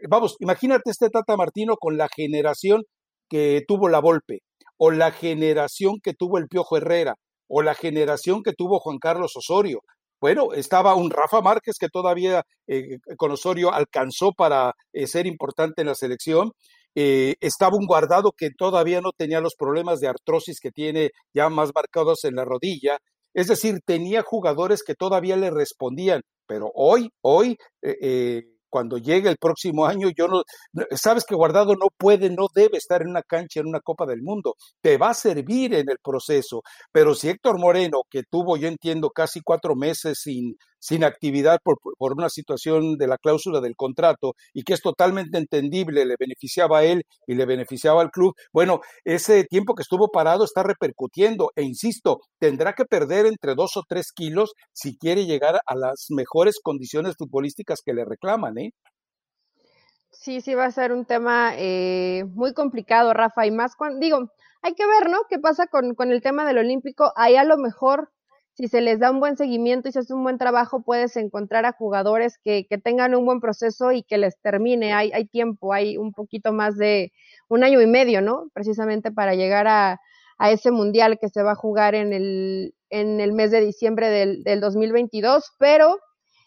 [0.09, 2.85] Vamos, imagínate este Tata Martino con la generación
[3.29, 4.39] que tuvo la Volpe,
[4.79, 7.17] o la generación que tuvo el Piojo Herrera,
[7.49, 9.81] o la generación que tuvo Juan Carlos Osorio.
[10.21, 15.83] Bueno, estaba un Rafa Márquez que todavía eh, con Osorio alcanzó para eh, ser importante
[15.83, 16.53] en la selección.
[16.95, 21.49] Eh, estaba un guardado que todavía no tenía los problemas de artrosis que tiene ya
[21.51, 22.99] más marcados en la rodilla.
[23.35, 27.59] Es decir, tenía jugadores que todavía le respondían, pero hoy, hoy,
[28.75, 30.43] cuando llegue el próximo año, yo no,
[30.97, 34.21] sabes que Guardado no puede, no debe estar en una cancha en una Copa del
[34.21, 36.61] Mundo, te va a servir en el proceso,
[36.91, 41.79] pero si Héctor Moreno, que tuvo, yo entiendo, casi cuatro meses sin, sin actividad por,
[41.81, 46.81] por, una situación de la cláusula del contrato y que es totalmente entendible, le beneficiaba
[46.81, 51.53] a él y le beneficiaba al club, bueno, ese tiempo que estuvo parado está repercutiendo
[51.57, 56.09] e insisto, tendrá que perder entre dos o tres kilos si quiere llegar a las
[56.11, 58.73] mejores condiciones futbolísticas que le reclaman, ¿eh?
[60.11, 64.31] Sí, sí va a ser un tema eh, muy complicado, Rafa, y más cuando, digo,
[64.61, 65.19] hay que ver, ¿no?
[65.31, 67.13] ¿Qué pasa con, con el tema del Olímpico?
[67.17, 68.11] Ahí a lo mejor
[68.55, 71.67] si se les da un buen seguimiento y se hace un buen trabajo, puedes encontrar
[71.67, 74.93] a jugadores que, que tengan un buen proceso y que les termine.
[74.93, 77.13] Hay, hay, tiempo, hay un poquito más de
[77.49, 78.49] un año y medio, ¿no?
[78.55, 80.01] Precisamente para llegar a,
[80.39, 84.09] a ese mundial que se va a jugar en el, en el mes de diciembre
[84.09, 85.99] del, del 2022, pero...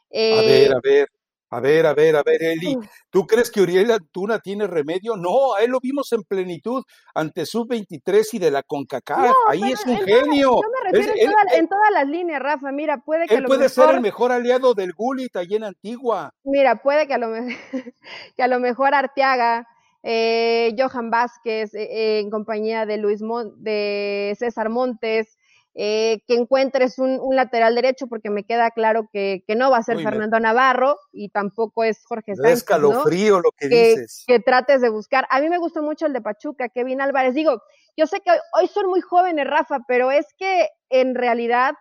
[0.10, 1.10] Eh, a ver, a ver,
[1.50, 2.78] a ver, a ver, a ver, Eli,
[3.10, 5.16] ¿tú crees que Uriel Antuna tiene remedio?
[5.16, 6.84] No, a él lo vimos en plenitud
[7.16, 9.34] ante Sub-23 y de la CONCACAF.
[9.48, 10.62] Ahí es un genio.
[10.62, 11.14] Yo me refiero
[11.54, 12.74] en, todas las líneas, Rafa.
[12.74, 13.36] Mira, puede que.
[13.36, 16.34] Él puede ser el mejor aliado del Gulit allí en Antigua.
[16.44, 17.32] Mira, puede que a lo,
[18.36, 19.68] que a lo mejor Arteaga,
[20.04, 23.22] eh, Johan Vázquez, eh, en compañía de Luis
[23.56, 25.37] de César Montes,
[25.80, 30.00] eh, que encuentres un, lateral derecho, porque me queda claro que, no va a ser
[30.02, 32.52] Fernando Navarro y tampoco es Jorge Sánchez.
[32.52, 34.24] Es escalofrío lo que, dices.
[34.26, 35.28] Que trates de buscar.
[35.30, 37.36] A mí me gustó mucho el de Pachuca, Kevin Álvarez.
[37.36, 37.62] Digo,
[37.96, 41.76] yo sé que hoy, son muy jóvenes, Rafa, pero es que en realidad,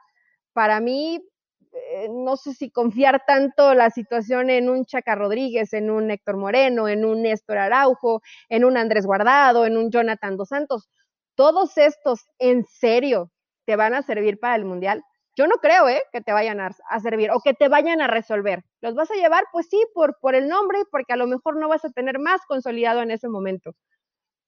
[0.53, 1.27] para mí,
[1.73, 6.37] eh, no sé si confiar tanto la situación en un Chaca Rodríguez, en un Héctor
[6.37, 10.91] Moreno, en un Néstor Araujo, en un Andrés Guardado, en un Jonathan Dos Santos.
[11.35, 13.31] Todos estos, en serio,
[13.67, 15.05] te van a servir para el Mundial.
[15.37, 16.03] Yo no creo, ¿eh?
[16.13, 18.65] Que te vayan a, servir o que te vayan a resolver.
[18.81, 19.45] ¿Los vas a llevar?
[19.53, 22.41] Pues sí, por, por el nombre, porque a lo mejor no vas a tener más
[22.49, 23.75] consolidado en ese momento.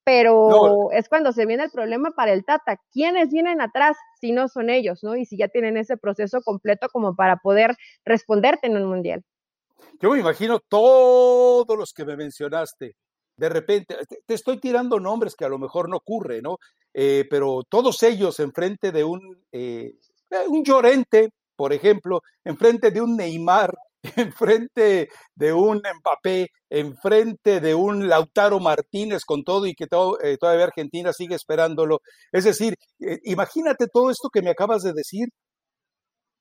[0.04, 2.80] Pero es cuando se viene el problema para el Tata.
[2.90, 5.14] ¿Quiénes vienen atrás si no son ellos, ¿no?
[5.16, 7.76] Y si ya tienen ese proceso completo como para poder
[8.06, 9.22] responderte en un Mundial.
[10.00, 12.96] Yo me imagino todos los que me mencionaste,
[13.38, 13.96] de repente,
[14.26, 16.58] te, estoy tirando nombres que a lo mejor no ocurre, ¿no?
[16.92, 19.20] Eh, pero todos ellos enfrente de un,
[19.52, 19.94] eh,
[20.48, 23.74] un Llorente, por ejemplo, enfrente de un Neymar,
[24.16, 30.36] enfrente de un Mbappé, enfrente de un Lautaro Martínez con todo y que todo, eh,
[30.36, 32.00] todavía Argentina sigue esperándolo.
[32.32, 32.74] Es decir,
[33.22, 35.28] imagínate todo esto que me acabas de decir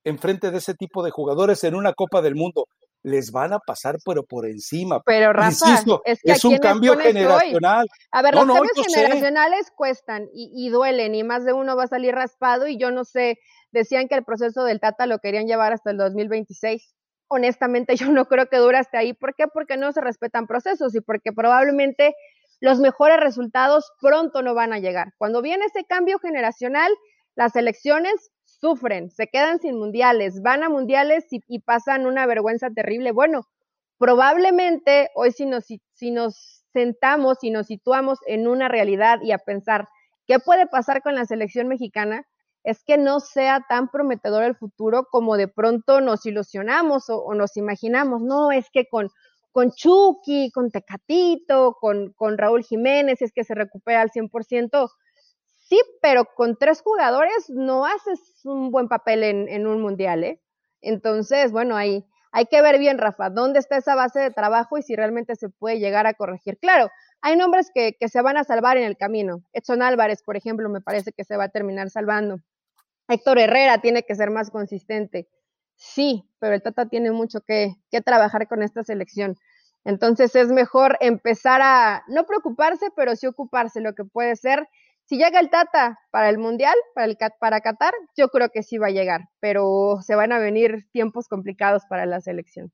[0.03, 2.65] enfrente de ese tipo de jugadores en una Copa del Mundo
[3.03, 5.01] les van a pasar pero por encima.
[5.05, 7.87] Pero Rafa, es, un cambio generacional.
[8.11, 12.13] A ver, los cambios generacionales cuestan y, duelen y más de uno va a salir
[12.13, 13.39] raspado y yo no sé,
[13.71, 16.95] decían que el proceso del Tata lo querían llevar hasta el 2026.
[17.29, 19.13] Honestamente yo no creo que dure hasta ahí.
[19.13, 19.47] ¿Por qué?
[19.47, 22.15] Porque no se respetan procesos y porque probablemente
[22.59, 25.13] los mejores resultados pronto no van a llegar.
[25.17, 26.91] Cuando viene ese cambio generacional,
[27.35, 33.11] las elecciones sufren, se quedan sin mundiales, van a mundiales y, pasan una vergüenza terrible.
[33.11, 33.47] Bueno,
[33.97, 39.37] probablemente hoy si nos, si nos sentamos y nos situamos en una realidad y a
[39.37, 39.87] pensar
[40.27, 42.25] qué puede pasar con la selección mexicana,
[42.63, 47.55] es que no sea tan prometedor el futuro como de pronto nos ilusionamos o, nos
[47.55, 48.21] imaginamos.
[48.21, 49.09] No, es que con,
[49.53, 54.89] con Chucky, con Tecatito, con, con Raúl Jiménez, es que se recupera al 100%,
[55.67, 60.41] Sí, pero con tres jugadores no haces un buen papel en, un mundial, ¿eh?
[60.81, 64.81] Entonces, bueno, ahí hay que ver bien, Rafa, dónde está esa base de trabajo y
[64.81, 66.57] si realmente se puede llegar a corregir.
[66.59, 66.89] Claro,
[67.21, 69.43] hay nombres que, que se van a salvar en el camino.
[69.51, 72.37] Edson Álvarez, por ejemplo, me parece que se va a terminar salvando.
[73.09, 75.27] Héctor Herrera tiene que ser más consistente.
[75.75, 79.35] Sí, pero el Tata tiene mucho que, que trabajar con esta selección.
[79.83, 84.67] Entonces es mejor empezar a no preocuparse, pero sí ocuparse lo que puede ser
[85.07, 88.77] si llega el Tata para el Mundial, para, el, para Qatar, yo creo que sí
[88.77, 92.71] va a llegar, pero se van a venir tiempos complicados para la selección.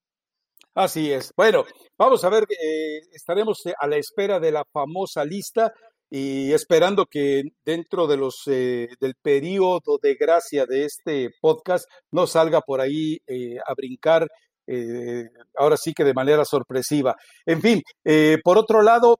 [0.74, 1.32] Así es.
[1.38, 1.66] Bueno,
[1.98, 5.72] vamos a ver, eh, estaremos a la espera de la famosa lista
[6.10, 12.26] y esperando que dentro de los eh, del periodo de gracia de este podcast no
[12.26, 14.28] salga por ahí eh, a brincar
[14.68, 17.16] eh, ahora sí que de manera sorpresiva.
[17.46, 19.20] En fin, eh, por otro lado,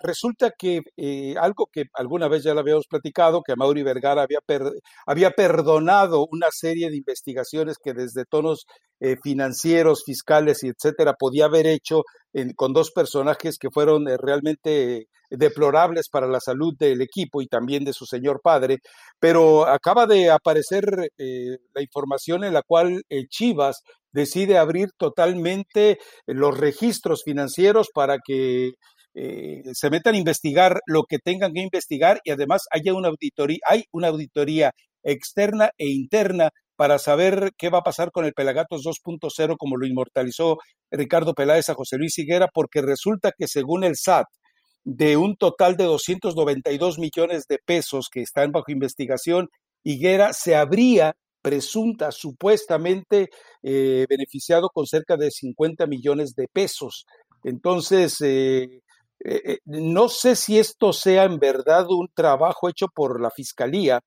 [0.00, 4.40] resulta que eh, algo que alguna vez ya lo habíamos platicado, que Mauri Vergara había,
[5.06, 8.66] había perdonado una serie de investigaciones que desde tonos
[9.22, 12.02] financieros, fiscales y etcétera podía haber hecho
[12.56, 17.92] con dos personajes que fueron realmente deplorables para la salud del equipo y también de
[17.92, 18.78] su señor padre,
[19.20, 20.84] pero acaba de aparecer
[21.18, 28.72] la información en la cual Chivas decide abrir totalmente los registros financieros para que
[29.16, 33.58] eh, se metan a investigar lo que tengan que investigar y además haya una auditoría,
[33.68, 34.72] hay una auditoría
[35.04, 39.86] externa e interna para saber qué va a pasar con el Pelagatos 2.0 como lo
[39.86, 40.58] inmortalizó
[40.90, 44.26] Ricardo Peláez a José Luis Higuera, porque resulta que según el SAT,
[44.84, 49.48] de un total de 292 millones de pesos que están bajo investigación,
[49.82, 53.28] Higuera se habría presunta, supuestamente
[53.62, 57.04] eh, beneficiado con cerca de 50 millones de pesos.
[57.42, 58.80] Entonces, eh,
[59.24, 64.00] eh, no sé si esto sea en verdad un trabajo hecho por la Fiscalía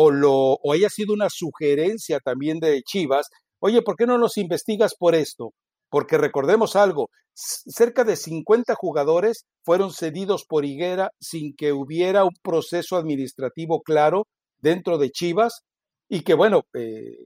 [0.00, 0.32] o, lo,
[0.62, 3.26] o haya sido una sugerencia también de Chivas.
[3.58, 5.54] Oye, ¿por qué no nos investigas por esto?
[5.90, 12.36] Porque recordemos algo, cerca de 50 jugadores fueron cedidos por Higuera sin que hubiera un
[12.44, 14.28] proceso administrativo claro
[14.60, 15.62] dentro de Chivas
[16.08, 17.16] y que bueno, eh,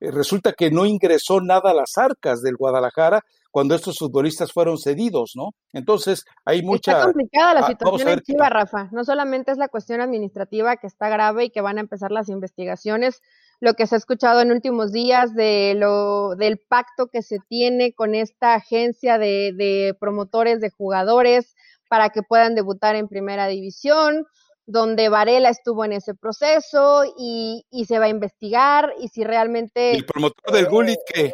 [0.00, 5.32] resulta que no ingresó nada a las arcas del Guadalajara cuando estos futbolistas fueron cedidos,
[5.34, 5.52] ¿no?
[5.72, 6.92] Entonces, hay mucha...
[6.92, 8.88] Está complicada la ah, situación en Chivas, Rafa.
[8.92, 12.28] No solamente es la cuestión administrativa que está grave y que van a empezar las
[12.28, 13.22] investigaciones,
[13.60, 17.94] lo que se ha escuchado en últimos días de lo del pacto que se tiene
[17.94, 21.54] con esta agencia de, de promotores de jugadores
[21.88, 24.26] para que puedan debutar en primera división
[24.66, 29.92] donde Varela estuvo en ese proceso y, se va a investigar y si realmente...
[29.92, 31.32] ¿El promotor del Gulit qué?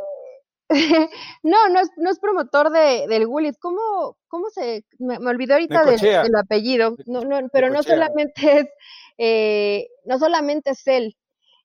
[1.42, 3.56] no, no es, no es promotor de, del Gulit.
[3.58, 4.84] ¿Cómo, cómo se...?
[4.98, 8.66] Me, olvidó ahorita del, apellido, no, no, pero no solamente es...
[9.18, 11.16] Eh, no solamente es él,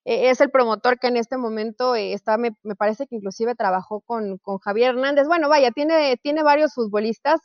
[0.04, 3.54] e, es el promotor que en este momento eh, está, me, me, parece que inclusive
[3.54, 5.26] trabajó con, con Javier Hernández.
[5.26, 7.40] Bueno, vaya, tiene, tiene varios futbolistas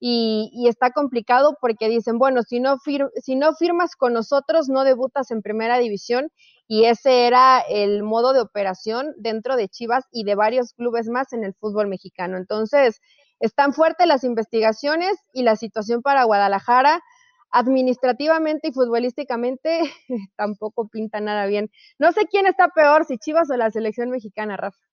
[0.00, 2.78] y, está complicado porque dicen, bueno, si no,
[3.22, 6.30] si no firmas con nosotros, no debutas en primera división
[6.66, 11.32] y ese era el modo de operación dentro de Chivas y de varios clubes más
[11.34, 12.38] en el fútbol mexicano.
[12.38, 13.00] Entonces,
[13.40, 17.02] están fuertes las investigaciones y la situación para Guadalajara
[17.50, 19.80] administrativamente y futbolísticamente
[20.36, 21.70] tampoco pinta nada bien.
[21.98, 24.89] No sé quién está peor, si Chivas o la selección mexicana, Rafa.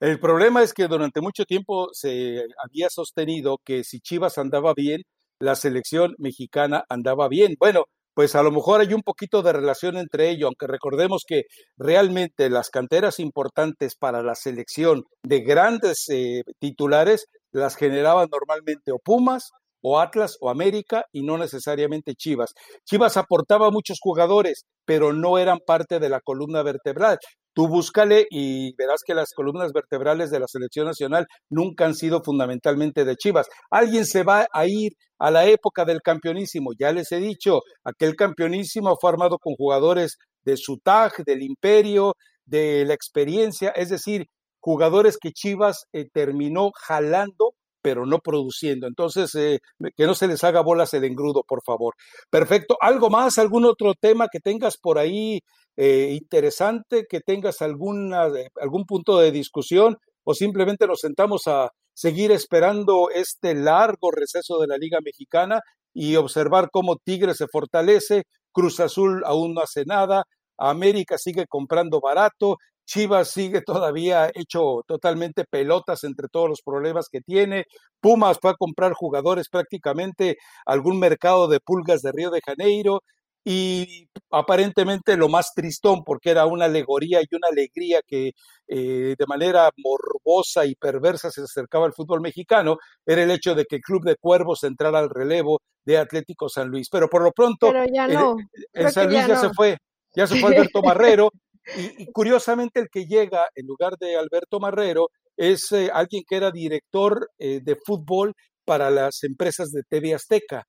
[0.00, 5.02] El problema es que durante mucho tiempo se había sostenido que si Chivas andaba bien,
[5.40, 7.54] la selección mexicana andaba bien.
[7.58, 7.84] Bueno,
[8.14, 11.42] pues a lo mejor hay un poquito de relación entre ello, aunque recordemos que
[11.76, 18.98] realmente las canteras importantes para la selección de grandes eh, titulares las generaban normalmente o
[18.98, 19.50] Pumas
[19.82, 22.54] o Atlas o América y no necesariamente Chivas.
[22.84, 27.18] Chivas aportaba muchos jugadores, pero no eran parte de la columna vertebral.
[27.52, 32.22] Tú búscale y verás que las columnas vertebrales de la selección nacional nunca han sido
[32.22, 33.48] fundamentalmente de Chivas.
[33.70, 36.70] Alguien se va a ir a la época del campeonísimo.
[36.78, 42.14] Ya les he dicho, aquel campeonísimo fue armado con jugadores de su tag, del imperio,
[42.44, 44.26] de la experiencia, es decir,
[44.60, 47.49] jugadores que Chivas eh, terminó jalando
[47.82, 48.86] pero no produciendo.
[48.86, 49.60] Entonces, eh,
[49.96, 51.94] que no se les haga bolas el engrudo, por favor.
[52.30, 52.76] Perfecto.
[52.80, 53.38] ¿Algo más?
[53.38, 55.40] ¿Algún otro tema que tengas por ahí
[55.76, 57.06] eh, interesante?
[57.08, 58.28] ¿Que tengas alguna,
[58.60, 59.96] algún punto de discusión?
[60.24, 65.60] ¿O simplemente nos sentamos a seguir esperando este largo receso de la Liga Mexicana
[65.92, 70.24] y observar cómo Tigre se fortalece, Cruz Azul aún no hace nada,
[70.56, 72.56] América sigue comprando barato
[72.90, 77.66] Chivas sigue todavía hecho totalmente pelotas entre todos los problemas que tiene.
[78.00, 83.04] Pumas va a comprar jugadores prácticamente algún mercado de pulgas de Río de Janeiro.
[83.44, 88.32] Y aparentemente lo más tristón, porque era una alegoría y una alegría que
[88.66, 92.76] eh, de manera morbosa y perversa se acercaba al fútbol mexicano,
[93.06, 96.68] era el hecho de que el Club de Cuervos entrara al relevo de Atlético San
[96.68, 96.88] Luis.
[96.90, 99.78] Pero por lo pronto, el, San Luis ya, se fue,
[100.12, 101.30] ya se fue Alberto Marrero,
[101.76, 106.50] y, curiosamente el que llega en lugar de Alberto Marrero es eh, alguien que era
[106.50, 108.34] director eh, de fútbol
[108.64, 110.64] para las empresas de TV Azteca,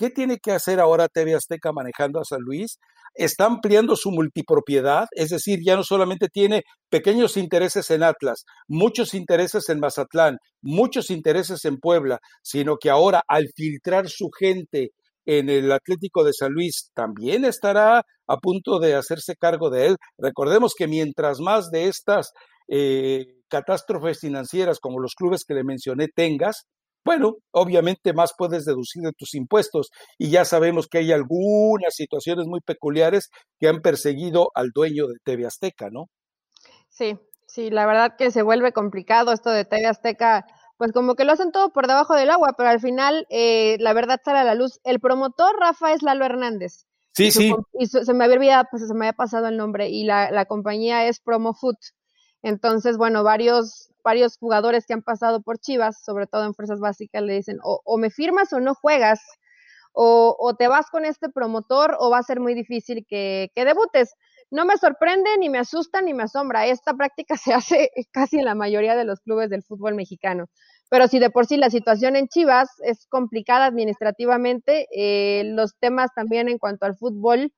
[0.00, 2.78] ¿Qué tiene que hacer ahora TV Azteca manejando a San Luis?
[3.14, 9.12] Está ampliando su multipropiedad, es decir, ya no solamente tiene pequeños intereses en Atlas, muchos
[9.12, 14.92] intereses en Mazatlán, muchos intereses en Puebla, sino que ahora al filtrar su gente
[15.26, 19.96] en el Atlético de San Luis también estará a punto de hacerse cargo de él.
[20.18, 22.32] Recordemos que mientras más de estas
[22.68, 26.66] eh, catástrofes financieras como los clubes que le mencioné tengas,
[27.04, 32.46] bueno, obviamente más puedes deducir de tus impuestos y ya sabemos que hay algunas situaciones
[32.46, 36.06] muy peculiares que han perseguido al dueño de TV Azteca, ¿no?
[36.88, 40.44] Sí, sí, la verdad que se vuelve complicado esto de TV Azteca,
[40.80, 43.92] pues como que lo hacen todo por debajo del agua, pero al final eh, la
[43.92, 44.80] verdad sale a la luz.
[44.82, 46.86] El promotor, Rafa, es Lalo Hernández.
[47.12, 47.54] Sí, sí.
[47.74, 50.46] Y se me había olvidado, pues se me había pasado el nombre y la, la
[50.46, 51.76] compañía es Promo Food.
[52.40, 57.22] Entonces, bueno, varios, varios jugadores que han pasado por Chivas, sobre todo en fuerzas básicas,
[57.24, 59.20] le dicen, o, me firmas o no juegas,
[59.92, 63.66] o, o, te vas con este promotor o va a ser muy difícil que, que
[63.66, 64.14] debutes.
[64.50, 66.66] No me sorprende, ni me asusta, ni me asombra.
[66.66, 70.46] Esta práctica se hace casi en la mayoría de los clubes del fútbol mexicano.
[70.88, 76.10] Pero si de por sí la situación en Chivas es complicada administrativamente, eh, los temas
[76.14, 77.52] también en cuanto al fútbol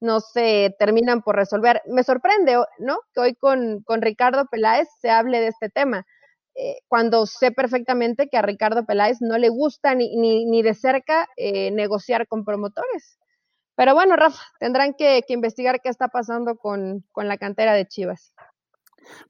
[0.00, 1.82] no se terminan por resolver.
[1.86, 2.98] Me sorprende, ¿no?
[3.12, 6.06] Que hoy con, con Ricardo Peláez se hable de este tema,
[6.54, 10.74] eh, cuando sé perfectamente que a Ricardo Peláez no le gusta ni, ni, ni de
[10.74, 13.18] cerca eh, negociar con promotores.
[13.78, 18.34] Pero bueno, Rafa, tendrán que, investigar qué está pasando con, con, la cantera de Chivas.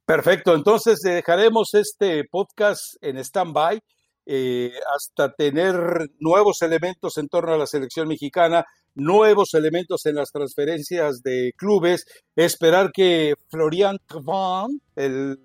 [0.07, 3.79] Perfecto, entonces dejaremos este podcast en stand-by.
[4.25, 5.75] Eh, hasta tener
[6.19, 12.05] nuevos elementos en torno a la selección mexicana nuevos elementos en las transferencias de clubes,
[12.35, 15.37] esperar que Florian Thauvin, el,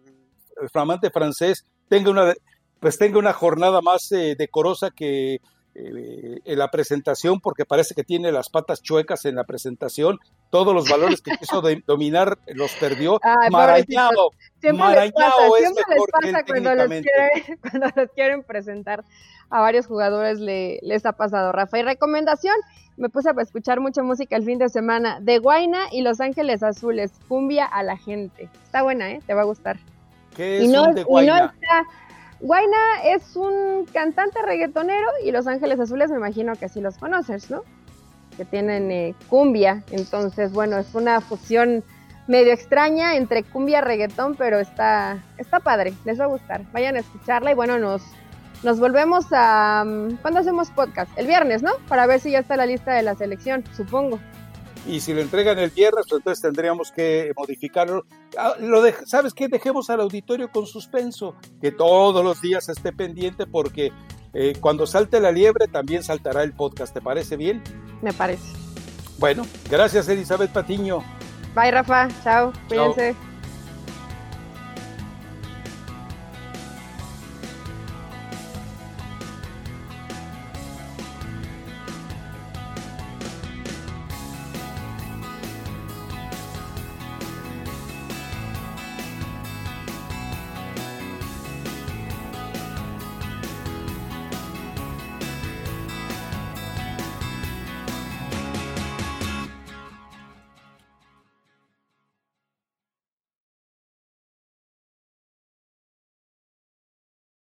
[0.72, 2.32] flamante francés, tenga una,
[2.80, 5.40] pues tenga una jornada más eh, decorosa que
[5.77, 10.20] eh, en la presentación, porque parece que tiene las patas chuecas en la presentación.
[10.51, 13.18] Todos los valores que quiso dominar los perdió.
[13.51, 14.31] Marañao,
[14.72, 19.05] Marañao es mejor que cuando, los quieren, cuando los quieren presentar
[19.51, 21.79] a varios jugadores le, les ha pasado, Rafa.
[21.79, 22.55] Y recomendación,
[22.97, 26.62] me puse a escuchar mucha música el fin de semana de Guaina y Los Ángeles
[26.62, 28.49] Azules, cumbia a la gente.
[28.62, 29.20] Está buena, ¿eh?
[29.27, 29.77] Te va a gustar.
[30.37, 31.55] ¿Qué es un de Guaina?
[32.45, 37.51] Guaina es un cantante reggaetonero y Los Ángeles Azules me imagino que así los conoces,
[37.51, 37.62] ¿no?
[38.36, 41.82] Que tienen eh, cumbia, entonces bueno, es una fusión
[42.26, 46.70] medio extraña entre cumbia y reggaetón, pero está, está padre, les va a gustar.
[46.70, 48.03] Vayan a escucharla y bueno, nos
[48.62, 49.84] nos volvemos a...
[49.86, 51.11] Mm, ¿Cuándo hacemos podcast?
[51.16, 51.72] El viernes, ¿no?
[51.88, 54.18] Para ver si ya está la lista de la selección, supongo.
[54.87, 58.05] Y si lo entregan el viernes, pues entonces tendríamos que modificarlo.
[58.39, 58.55] Ah,
[59.07, 59.49] ¿Sabes qué?
[59.49, 63.93] Dejemos al auditorio con suspenso, que todos los días esté pendiente porque
[64.35, 66.93] eh, cuando salte la liebre también saltará el podcast.
[66.93, 67.62] ¿Te parece bien?
[68.03, 68.45] Me parece.
[69.18, 71.03] Bueno, gracias Elizabeth Patiño.
[71.55, 73.34] Bye Rafa, chao, cuídense.